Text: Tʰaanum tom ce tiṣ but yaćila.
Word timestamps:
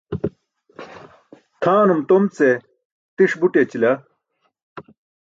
Tʰaanum 1.61 2.01
tom 2.09 2.23
ce 2.35 2.47
tiṣ 3.15 3.31
but 3.39 3.53
yaćila. 3.57 3.91